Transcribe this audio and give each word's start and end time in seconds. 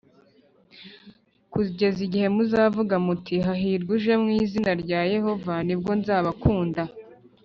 kugeza 1.51 1.99
igihe 2.07 2.27
muzavuga 2.35 2.95
muti 3.05 3.35
hahirwa 3.45 3.89
uje 3.97 4.13
mu 4.23 4.29
izina 4.41 4.71
rya 4.81 4.99
Yehova 5.13 5.53
nibwo 5.67 5.91
nzabakunda 5.99 6.81